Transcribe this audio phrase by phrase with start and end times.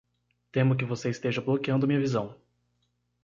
[0.51, 2.35] Temo que você esteja bloqueando minha visão.